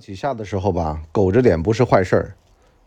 [0.00, 2.34] 起下的时候吧，苟着点不是坏事儿。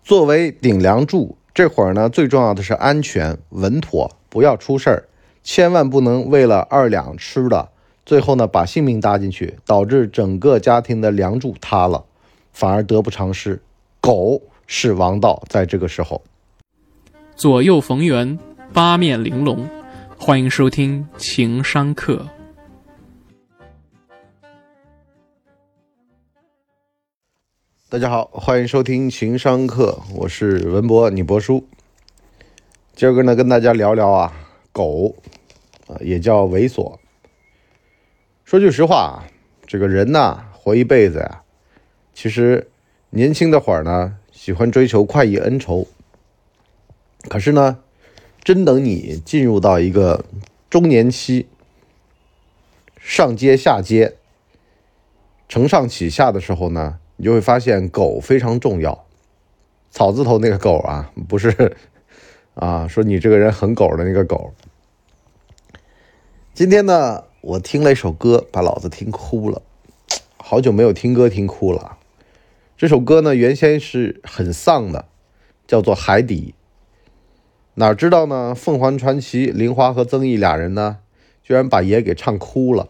[0.03, 5.03] 作为顶梁柱，这会儿呢最重要的是安全稳妥，不要出事儿，
[5.43, 7.69] 千万不能为了二两吃的，
[8.05, 12.05] 最后呢把性命搭进去，导致整个家庭的梁柱塌了，
[12.53, 13.61] 反而得不偿失。
[14.01, 16.23] 苟是王道，在这个时候，
[17.35, 18.39] 左右逢源，
[18.71, 19.67] 八面玲珑。
[20.17, 22.27] 欢迎收听情商课。
[27.91, 31.67] 大家好，欢迎收听情商课，我是文博，你博叔。
[32.95, 34.31] 今儿个呢，跟大家聊聊啊，
[34.71, 35.15] 狗
[35.87, 36.99] 啊，也叫猥琐。
[38.45, 39.25] 说句实话啊，
[39.65, 41.41] 这个人呐，活一辈子呀，
[42.13, 42.69] 其实
[43.09, 45.87] 年轻的会儿呢，喜欢追求快意恩仇。
[47.27, 47.79] 可是呢，
[48.43, 50.23] 真等你进入到一个
[50.69, 51.47] 中年期，
[52.99, 54.13] 上阶下阶，
[55.47, 56.99] 承上启下的时候呢？
[57.21, 59.05] 你就会发现狗非常重要，
[59.91, 61.75] 草字头那个狗啊，不是
[62.53, 64.53] 啊，说你这个人很狗的那个狗。
[66.53, 69.61] 今天呢，我听了一首歌，把老子听哭了，
[70.37, 71.97] 好久没有听歌听哭了。
[72.77, 75.03] 这首歌呢，原先是很丧的，
[75.67, 76.53] 叫做《海底》。
[77.73, 80.99] 哪知道呢，凤凰传奇林华和曾毅俩人呢，
[81.43, 82.87] 居然把爷给唱哭了。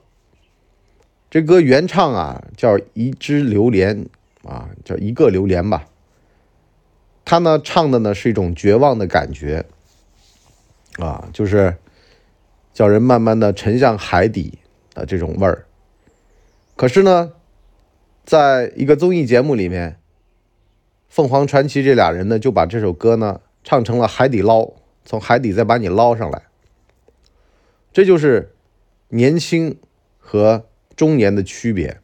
[1.31, 4.05] 这歌原唱啊，叫一只榴莲。
[4.43, 5.85] 啊，叫一个榴莲吧。
[7.25, 9.65] 他呢唱的呢是一种绝望的感觉，
[10.97, 11.75] 啊，就是
[12.73, 14.57] 叫人慢慢的沉向海底
[14.95, 15.67] 的这种味儿。
[16.75, 17.33] 可是呢，
[18.23, 19.99] 在一个综艺节目里面，
[21.07, 24.71] 凤凰传奇这俩人呢就把这首歌呢唱成了海底捞，
[25.05, 26.43] 从海底再把你捞上来。
[27.91, 28.55] 这就是
[29.09, 29.77] 年轻
[30.17, 30.65] 和
[30.95, 31.99] 中年的区别，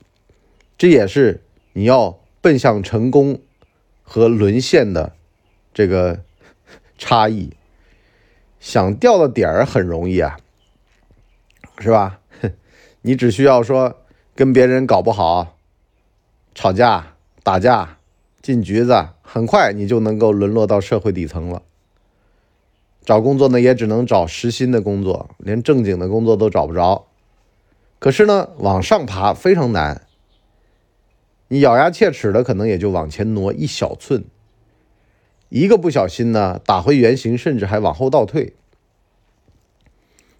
[0.77, 1.41] 这也是
[1.73, 2.19] 你要。
[2.45, 3.39] 奔向成功
[4.03, 5.13] 和沦陷的
[5.73, 6.21] 这个
[6.95, 7.53] 差异，
[8.59, 10.37] 想掉的点儿很容易啊，
[11.79, 12.19] 是吧？
[13.01, 14.01] 你只需要说
[14.35, 15.57] 跟别人搞不好，
[16.53, 17.97] 吵架、打架、
[18.43, 21.63] 进局子，很快你就能够沦落到社会底层了。
[23.03, 27.07] 找工作呢，也只能找实薪的工作，连正经的工作都找不着。
[27.97, 30.04] 可是呢，往上爬非常难。
[31.47, 34.25] 你咬牙切齿的，可能也就往前挪一小寸，
[35.49, 38.53] 一个不小心呢，打回原形，甚至还往后倒退。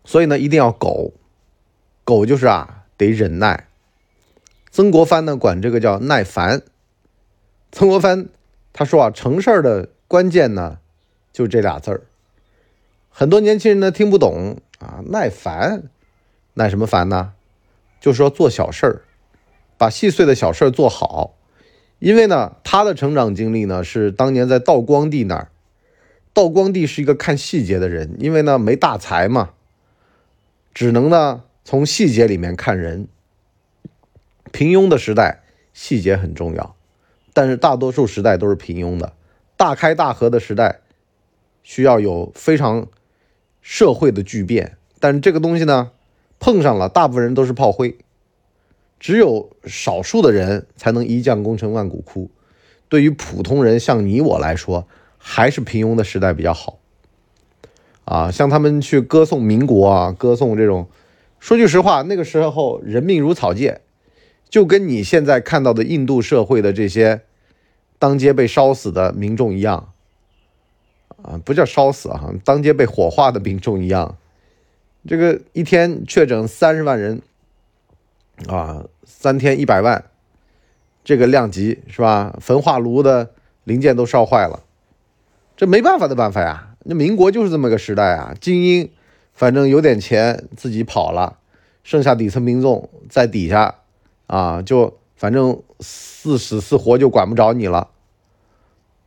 [0.04, 1.14] 所以呢，一定要苟，
[2.04, 3.68] 苟就是啊，得忍耐。
[4.72, 6.64] 曾国藩呢，管这个叫耐烦。
[7.72, 8.28] 曾国藩
[8.74, 10.80] 他说啊，成事儿的关键呢，
[11.32, 12.02] 就这俩字儿。
[13.10, 15.84] 很多年轻人呢听不懂啊，耐烦，
[16.56, 17.34] 耐什么烦呢？
[18.02, 19.05] 就说做小事儿。
[19.86, 21.36] 把细碎的小事做好，
[22.00, 25.52] 因为呢，他的成长经历呢是当年在道光帝那儿。
[26.34, 29.52] 道光帝是一个看细节的人，因为呢没大才嘛，
[30.74, 33.08] 只能呢从细节里面看人。
[34.52, 36.76] 平庸的时代，细节很重要，
[37.32, 39.14] 但是大多数时代都是平庸的。
[39.56, 40.80] 大开大合的时代，
[41.62, 42.88] 需要有非常
[43.62, 45.92] 社会的巨变，但是这个东西呢，
[46.40, 48.00] 碰上了，大部分人都是炮灰。
[49.00, 52.32] 只有少数的人才能一将功成万骨枯。
[52.88, 56.80] 对于普通人，像你我来说，还是平庸的时代比较好。
[58.06, 60.88] 啊，像他们去歌颂民国啊，歌颂这种，
[61.40, 63.82] 说句实话，那个时候人命如草芥，
[64.50, 67.22] 就跟你现在看到的印度社会的这些
[67.98, 69.92] 当街被烧死的民众一样。
[71.24, 74.18] 啊，不叫烧死啊，当街被火化的民众一样。
[75.08, 77.22] 这个一天确诊三十万人。
[78.48, 80.06] 啊，三天一百万，
[81.04, 82.38] 这个量级是吧？
[82.42, 83.32] 焚化炉的
[83.64, 84.64] 零件都烧坏了，
[85.56, 86.76] 这没办法的办法呀。
[86.84, 88.92] 那民国就是这么个时代啊，精英
[89.34, 91.40] 反正有点钱自己跑了，
[91.84, 93.76] 剩下底层民众在底下
[94.28, 97.90] 啊，就反正四死四活就管不着你了。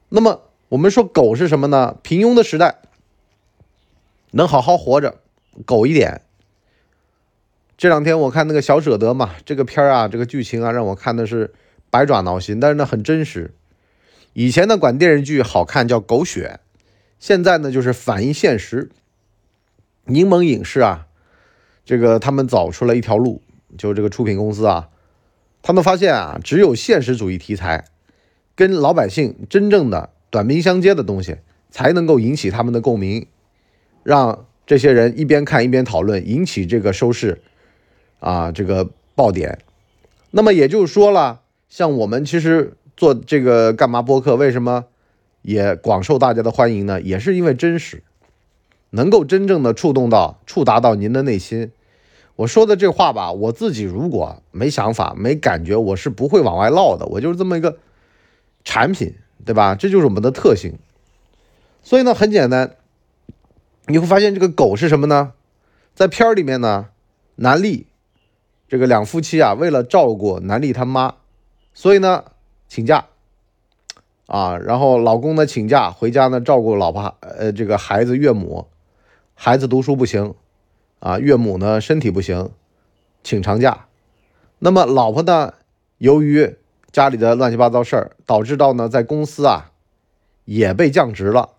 [0.09, 1.99] 那么我们说狗是什么呢？
[2.03, 2.77] 平庸的时代
[4.31, 5.17] 能好好活着，
[5.65, 6.23] 狗一点。
[7.79, 11.55] 这两天我看那个小舍得嘛，这个片儿啊，这个剧情啊，让我看的是
[11.91, 13.55] 百爪挠心，但是呢很真实。
[14.33, 16.59] 以前呢管电视剧好看叫狗血，
[17.21, 18.91] 现在呢就是反映现实。
[20.07, 21.07] 柠檬影视啊，
[21.85, 23.43] 这个他们走出了一条路，
[23.77, 24.89] 就这个出品公司啊，
[25.63, 27.85] 他们发现啊，只有现实主义题材，
[28.57, 31.37] 跟老百姓真正的短兵相接的东西，
[31.71, 33.29] 才能够引起他们的共鸣，
[34.03, 37.41] 让这些人一边看一边讨论，引起这个收视。
[38.21, 39.59] 啊，这个爆点，
[40.31, 44.85] 那么也就是说了，像我们其实做这个干嘛播客，为什么
[45.43, 47.01] 也广受大家的欢迎呢？
[47.01, 48.03] 也是因为真实，
[48.91, 51.73] 能够真正的触动到、触达到您的内心。
[52.37, 57.05] 我说的这话吧，我自己如果没想法、没感觉，我是不会往外唠的。
[57.07, 57.79] 我就是这么一个
[58.63, 59.75] 产品，对吧？
[59.75, 60.79] 这就是我们的特性。
[61.83, 62.77] 所以呢，很简单，
[63.87, 65.33] 你会发现这个狗是什么呢？
[65.97, 66.91] 在片儿里面呢，
[67.35, 67.88] 南丽
[68.69, 71.15] 这个两夫妻啊，为了照顾南丽他妈，
[71.73, 72.25] 所以呢
[72.69, 73.07] 请假
[74.27, 78.67] 啊，然后老公呢请假回家呢照顾老婆，呃，这个孩子岳母，
[79.35, 80.35] 孩子读书不行。
[81.01, 82.51] 啊，岳母呢身体不行，
[83.23, 83.87] 请长假。
[84.59, 85.55] 那么老婆呢，
[85.99, 86.57] 由于
[86.91, 89.71] 家里的乱七八糟事儿，导致到呢在公司啊
[90.45, 91.51] 也被降职了。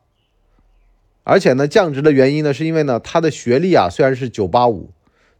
[1.24, 4.90] 而且呢，降职的原因呢，是因为呢他的学历啊虽然是九八五，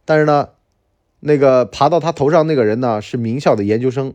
[0.06, 0.48] 但是呢
[1.20, 4.14] 那个爬到他头上那个人呢是名校的研究生，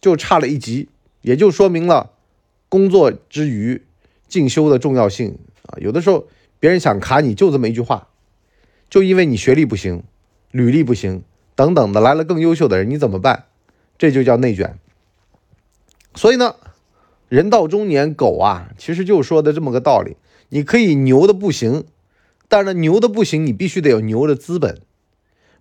[0.00, 0.88] 就差了一级，
[1.20, 2.10] 也就说明了
[2.68, 3.82] 工作之余
[4.26, 5.78] 进修的重要性啊。
[5.78, 6.26] 有的时候
[6.58, 8.08] 别人想卡你就这么一句话。
[8.90, 10.02] 就因为你学历不行，
[10.50, 11.22] 履历不行，
[11.54, 13.44] 等等的来了更优秀的人，你怎么办？
[13.96, 14.78] 这就叫内卷。
[16.14, 16.56] 所以呢，
[17.30, 20.18] 人到中年，狗啊，其实就说的这么个道理。
[20.50, 21.84] 你可以牛的不行，
[22.48, 24.82] 但是牛的不行，你必须得有牛的资本。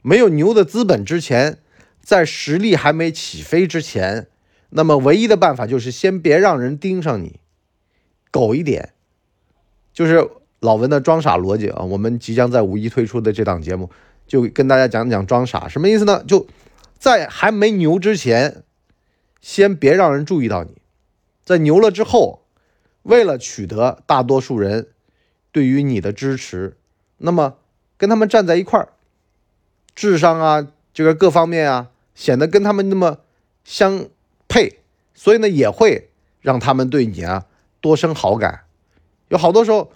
[0.02, 1.60] 没有牛的资本之前，
[2.02, 4.28] 在实力还没起飞之前，
[4.70, 7.40] 那么唯一的办法就是先别让人盯上你，
[8.30, 8.94] 狗一点，
[9.94, 10.30] 就是。
[10.62, 13.90] 老文的装傻逻辑啊，我们即将在五一推出的这档节目，
[14.28, 16.24] 就跟大家讲讲装傻什么意思呢？
[16.28, 16.46] 就
[17.00, 18.62] 在还没牛之前，
[19.42, 20.74] 先别让人注意到你；
[21.44, 22.44] 在牛了之后，
[23.02, 24.90] 为了取得大多数人
[25.52, 26.78] 对于你的支持，
[27.18, 27.56] 那么
[27.98, 28.90] 跟他们站在一块儿，
[29.96, 33.20] 智商啊，这个各方面啊，显得跟他们那么
[33.64, 34.06] 相
[34.48, 34.80] 配，
[35.14, 36.10] 所以呢，也会
[36.40, 37.46] 让他们对你啊
[37.80, 38.62] 多生好感。
[39.30, 39.92] 有好多时候。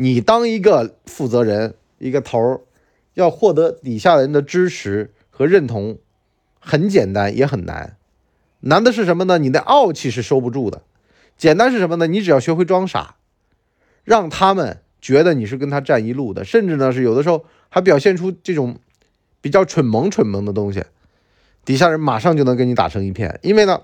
[0.00, 2.60] 你当一个负责人，一个头儿，
[3.14, 5.98] 要获得底下人的支持和认同，
[6.60, 7.96] 很简单也很难。
[8.60, 9.38] 难的是什么呢？
[9.38, 10.82] 你的傲气是收不住的。
[11.36, 12.06] 简单是什么呢？
[12.06, 13.16] 你只要学会装傻，
[14.04, 18.76] 让他们觉得你是跟他站一路的，甚至呢是有的时候还表现出这种
[19.40, 20.84] 比较蠢萌蠢萌的东西，
[21.64, 23.38] 底下人马上就能跟你打成一片。
[23.42, 23.82] 因为呢，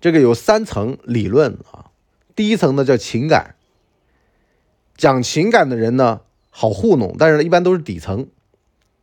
[0.00, 1.90] 这个有三层理论啊，
[2.36, 3.56] 第一层呢叫情感。
[4.94, 6.20] 讲情感的人呢，
[6.50, 8.28] 好糊弄，但是呢，一般都是底层。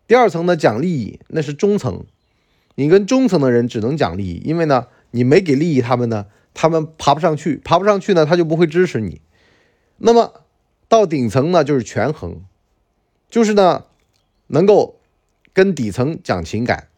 [0.07, 2.05] 第二层呢，讲利益，那是中层。
[2.75, 9.19] 你跟中层的人只能讲利益，因为呢，你没给利益他们呢，他们爬不上去，爬不上去呢，他就不会支持你。
[9.97, 10.45] 那么
[10.87, 12.41] 到顶层呢，就是权衡，
[13.29, 13.85] 就是呢，
[14.49, 14.99] 能够
[15.53, 16.89] 跟底层讲情感，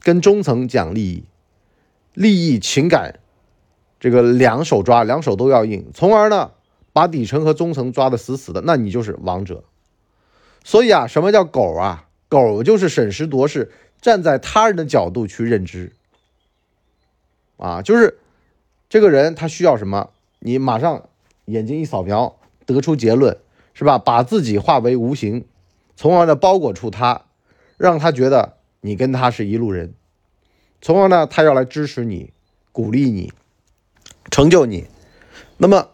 [0.00, 1.24] 跟中层讲利益，
[2.14, 3.18] 利益情感
[3.98, 6.52] 这个两手抓，两手都要硬，从而呢。
[6.92, 9.62] 把底层和中层抓得死死的，那你就是王者。
[10.64, 12.08] 所以啊，什么叫狗啊？
[12.28, 13.70] 狗就是审时度势，
[14.00, 15.92] 站在他人的角度去认知。
[17.58, 18.18] 啊，就是
[18.88, 20.10] 这个人他需要什么，
[20.40, 21.08] 你马上
[21.44, 22.36] 眼睛一扫描，
[22.66, 23.38] 得出结论，
[23.72, 23.96] 是吧？
[23.96, 25.44] 把自己化为无形，
[26.00, 27.26] 从而呢包裹住他，
[27.76, 29.92] 让他觉得你跟他是一路人，
[30.80, 32.32] 从而呢他要来支持你、
[32.72, 33.30] 鼓励你、
[34.30, 34.86] 成就你。
[35.58, 35.88] 那么。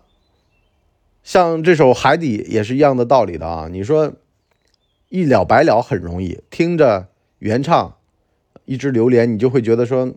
[1.25, 3.67] 像这首《海底》也是一样的道理的啊！
[3.69, 4.13] 你说
[5.09, 7.09] 一了百了很容易，听着
[7.41, 7.97] 原唱
[8.65, 10.15] 一只榴莲，你就会觉得说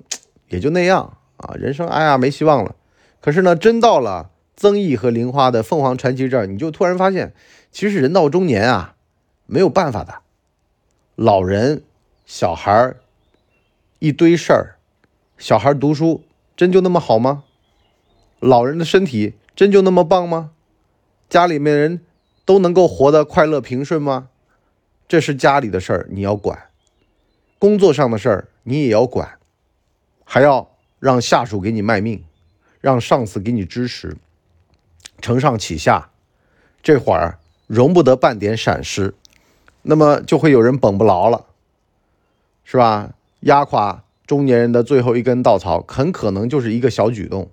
[0.49, 2.75] 也就那样啊，人生哎呀没希望了。
[3.21, 7.33] 可是呢，真到了曾毅和玲花的《凤凰传奇》这儿，你就突然发现，
[7.71, 8.93] 其实人到中年啊，
[9.51, 10.21] 没有办法的，
[11.15, 11.83] 老人、
[12.23, 12.93] 小孩
[13.97, 14.75] 一堆事儿，
[15.39, 16.23] 小孩读书
[16.55, 17.43] 真就那么好吗？
[18.39, 20.51] 老人的身体真就那么棒吗？
[21.27, 22.01] 家里面人
[22.45, 24.29] 都能够活得快乐平顺吗？
[25.07, 26.55] 这是家里的事儿，你要管；
[27.57, 29.39] 工作上的事儿你也要管，
[30.23, 32.23] 还要让下属给你卖命，
[32.79, 34.15] 让上司给你支持，
[35.19, 36.11] 承上启下，
[36.83, 39.15] 这会儿容不得半点闪失，
[39.81, 41.45] 那么就会有人绷不牢了，
[42.63, 43.11] 是吧？
[43.41, 47.49] 压垮中年人的最后一根稻草，很可能就是一个小举动，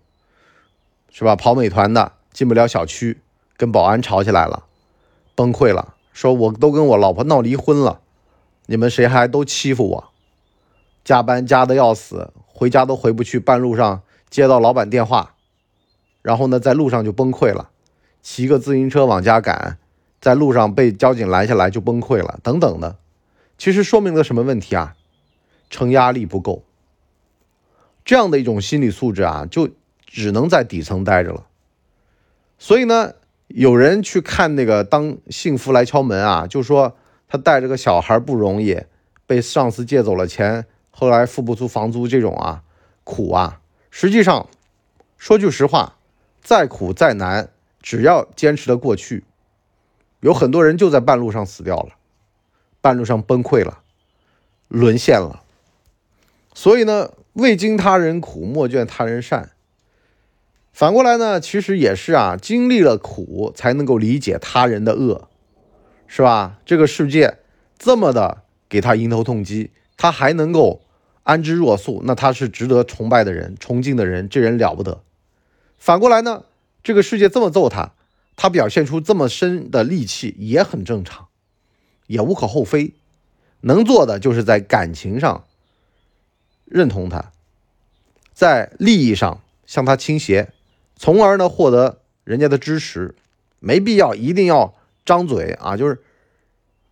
[1.11, 1.37] 是吧？
[1.37, 3.21] 跑美团的进不了小区。
[3.59, 4.64] 跟保安吵起来了，
[5.35, 8.00] 崩溃了，说我都跟我老婆闹离婚了，
[8.66, 10.09] 你们谁还都欺负我，
[11.02, 15.37] 加班加的要死，回家都回不去，半路上接到老板电话，
[16.21, 17.71] 然后呢，在路上就崩溃了，
[18.21, 19.78] 骑个自行车往家赶，
[20.20, 22.96] 在路上被交警拦下来就崩溃了，等等的，
[23.58, 24.94] 其实说明了什么问题啊？
[25.68, 26.62] 承压力不够，
[28.04, 29.68] 这样的一种心理素质啊，就
[30.06, 31.46] 只能在底层待着了。
[32.58, 33.14] 所以呢，
[33.49, 36.96] 有人去看那个《当幸福来敲门》啊，就说
[37.28, 38.80] 他带着个小孩不容易，
[39.26, 42.62] 被上司借走了钱，后来付不出房租，这种啊
[43.04, 43.61] 苦啊。
[43.90, 44.49] 实际上，
[45.18, 45.96] 说句实话，
[46.40, 47.49] 再苦再难，
[47.82, 49.25] 只要坚持的过去，
[50.20, 51.90] 有很多人就在半路上死掉了，
[52.80, 53.80] 半路上崩溃了，
[54.68, 55.42] 沦陷了。
[56.54, 59.50] 所以呢，未经他人苦，莫劝他人善。
[60.73, 65.28] 反过来呢，其实也是啊，经历了苦才能够理解他人的恶，
[66.06, 66.58] 是吧？
[66.66, 67.38] 这个世界
[67.78, 70.82] 这么的给他迎头痛击，他还能够
[71.23, 75.02] 安之若素，那他是值得崇拜的人、崇敬的人，这人了不得。
[75.78, 76.44] 反过来呢，
[76.82, 77.92] 这个世界这么揍他，
[78.36, 81.28] 他表现出这么深的戾气也很正常，
[82.06, 82.94] 也无可厚非。
[83.62, 85.44] 能做的就是在感情上
[86.64, 87.32] 认同他，
[88.32, 90.52] 在利益上向他倾斜。
[90.94, 93.14] 从而呢，获得人家的支持，
[93.58, 94.74] 没必要一定要
[95.04, 95.76] 张嘴啊！
[95.76, 96.02] 就是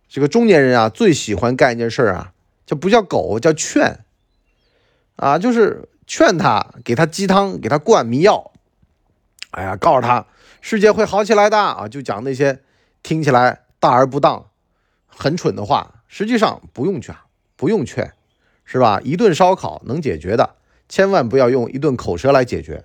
[0.09, 2.33] 这个中年人啊，最喜欢干一件事啊，
[2.65, 3.99] 就不叫狗，叫劝
[5.15, 8.51] 啊，就是劝他，给他鸡汤，给他灌迷药。
[9.51, 10.25] 哎呀，告诉他
[10.67, 11.87] 世界会好起来的啊！
[11.87, 12.59] 就讲那些
[13.03, 14.47] 听起来大而不当、
[15.05, 17.15] 很蠢的话，实际上不用劝，
[17.55, 18.13] 不用劝，
[18.63, 18.99] 是吧？
[19.03, 20.55] 一顿烧烤能解决的，
[20.89, 22.83] 千万不要用一顿口舌来解决。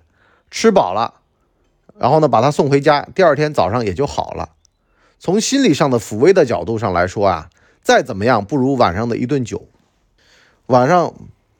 [0.51, 1.21] 吃饱了，
[1.97, 4.51] 然后呢，把他送回家，第二天早上也就好了。
[5.17, 7.49] 从心理上的抚慰的角度上来说啊，
[7.81, 9.67] 再怎么样不如晚上的一顿酒。
[10.67, 11.15] 晚上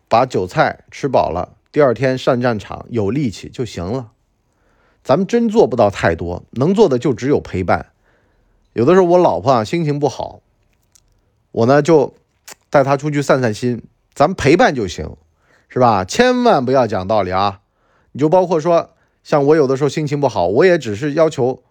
[0.08, 4.12] 把酒菜吃饱了，第二天上战场有力气就行了。
[5.04, 7.88] 咱们真做不到太多，能做的就只有陪伴。
[8.74, 10.42] 有的时候我老婆啊心情不好，
[11.52, 12.14] 我呢就
[12.70, 15.18] 带她出去散散心，咱们陪伴就行，
[15.70, 16.06] 是吧？
[16.06, 17.62] 千万不要讲道理啊。
[18.14, 18.92] 你就包括说，
[19.24, 21.64] 像我有的时候心情不好，我也只是要求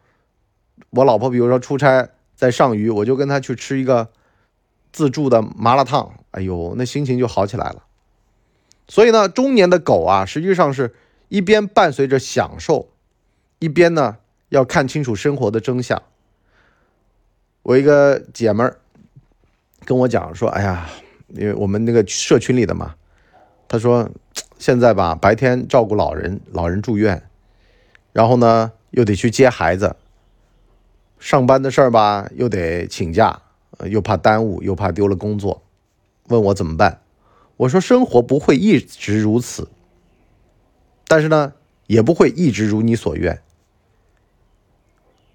[0.90, 4.08] 我老婆，比如说出差在上虞，我就跟她去吃一个
[4.92, 7.84] 自助的麻辣烫，哎呦，那心情就好起来了。
[8.88, 10.94] 所以呢，中年的狗啊，实际上是
[11.28, 12.88] 一边伴随着享受，
[13.60, 14.16] 一边呢
[14.48, 16.02] 要看清楚生活的真相。
[17.62, 18.80] 我一个姐们儿
[19.84, 20.90] 跟我讲说，哎呀，
[21.28, 22.96] 因为我们那个社群里的嘛，
[23.68, 24.10] 她说。
[24.58, 27.22] 现在吧，白天照顾老人，老人住院，
[28.12, 29.96] 然后呢又得去接孩子，
[31.18, 33.40] 上班的事儿吧又得请假，
[33.86, 35.62] 又怕耽误，又怕丢了工作，
[36.24, 37.00] 问我怎么办？
[37.56, 39.70] 我说生活不会一直如此，
[41.08, 41.54] 但是呢
[41.86, 43.40] 也不会一直如你所愿，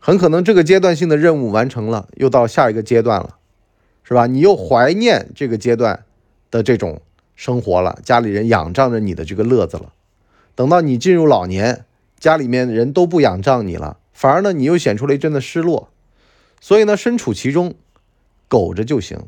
[0.06, 3.38] 很可能这个阶段性的任务完成了，又到下一个阶段了，
[4.04, 4.28] 是吧？
[4.28, 6.06] 你又怀念这个阶段
[6.52, 7.02] 的这种。
[7.36, 9.94] 生活了，家里人仰仗着你的这个乐子了。
[10.54, 11.86] 等到你进入老年，
[12.20, 15.90] 家里面人都不仰仗你了，反而呢，你又显出了一阵的失落。
[16.62, 17.74] 所以呢，身处其中，
[18.48, 19.20] 苟着就行。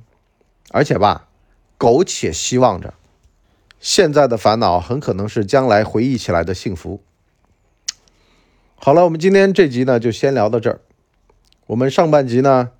[0.69, 1.27] 而且吧，
[1.79, 2.93] 苟且希望着，
[3.79, 7.01] 现在的烦恼很可能是将来回忆起来的幸福。
[8.87, 10.79] 好了，我们今天这集呢就先聊到这儿。
[11.65, 12.71] 我们上半集呢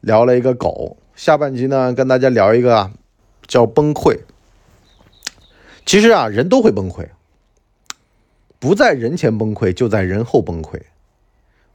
[0.00, 2.92] 聊了一个狗，下半集呢跟大家聊一个啊
[3.46, 4.18] 叫崩溃。
[5.86, 7.06] 其实啊，人都会崩溃，
[8.58, 10.80] 不在人前崩溃，就在人后崩溃。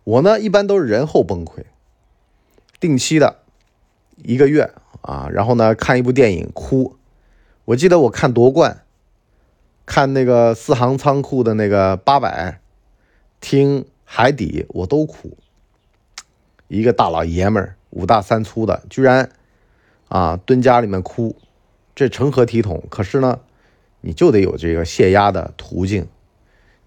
[0.03, 1.63] 我呢，一般都是人后崩溃，
[2.81, 3.37] 定期的
[4.17, 6.97] 一个月啊，然后呢，看一部电影哭。
[7.63, 8.83] 我记得我看夺冠，
[9.85, 12.58] 看那个四行仓库的那个八百，
[13.41, 15.37] 听海底我都哭。
[16.67, 19.29] 一个大老爷们儿，五大三粗的，居然
[20.07, 21.35] 啊蹲家里面哭，
[21.95, 22.83] 这成何体统？
[22.89, 23.39] 可是呢。
[24.01, 26.07] 你就得有这个泄压的途径，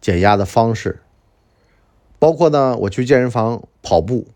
[0.00, 1.00] 减压的方式，
[2.18, 4.28] 包括呢，我去健身房跑步，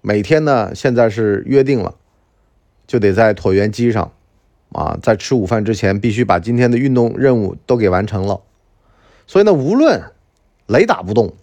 [0.00, 1.96] 每天呢，现在是约定了，
[2.86, 4.12] 就得在椭圆机上，
[4.72, 8.40] 啊，在吃午饭之前必须把今天的运动任务都给完成了。
[9.26, 10.10] 所以呢，无论
[10.70, 11.34] 雷打不动，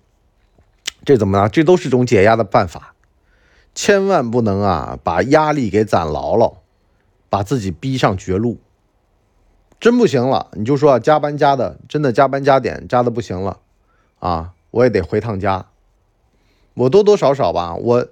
[1.04, 1.50] 这怎么了？
[1.50, 2.96] 这都是种解压的办法，
[3.76, 6.54] 千万不能啊，把压力给攒牢了，
[7.30, 8.58] 把自己逼上绝路。
[9.82, 13.60] 真不行了，你就说加班加的，真的加班加点加的不行了，
[14.20, 15.66] 啊，我也得回趟家。
[16.74, 18.08] 我多多少少吧，我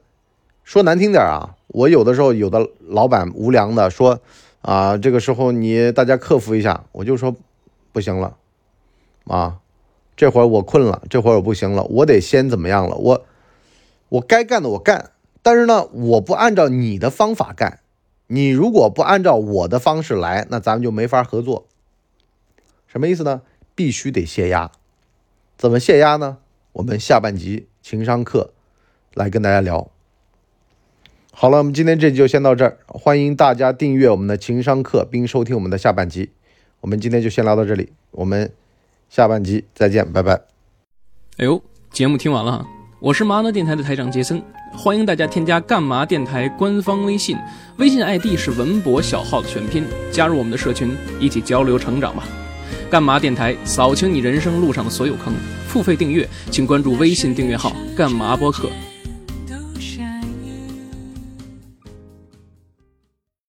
[0.65, 4.19] 说难听点啊，我有的时候有的老板无良的说，
[4.61, 7.33] 啊，这个时候你大家克服一下，我就说
[7.93, 8.35] 不行了，
[9.27, 9.59] 啊，
[10.15, 12.95] 这会儿我困了，这会儿我不行了，我得先怎么样了？
[12.95, 13.25] 我
[14.09, 17.79] 我该干的我干，但是呢，我不按照你的方法干。
[18.27, 21.67] 你如果不按照我的方式来，那咱们就没法合作。
[22.87, 23.41] 什么意思呢？
[23.75, 24.71] 必须得泄压。
[25.57, 26.37] 怎么泄压呢？
[26.73, 28.51] 我们下半集情商课
[29.13, 29.91] 来跟大家聊。
[31.31, 36.31] 好了，我们今天这集就先到这儿，欢迎大家订阅我们的情商课，并收听我们的下半集。
[36.79, 38.51] 我们今天就先聊到这里，我们
[39.15, 40.33] 下半集再见，拜拜。
[41.37, 42.67] 哎呦，节目听完了，
[42.99, 44.43] 我是麻辣电台的台长杰森，
[44.73, 47.37] 欢迎大家添加干嘛电台官方微信，
[47.77, 52.25] 微信 ID 是文博小号的全拼，加入我们的社群，一起交流成长吧。
[52.91, 55.33] 干嘛电台扫清你人生路上的所有坑，
[55.65, 58.69] 付费订阅请关注微信订阅号干嘛播客。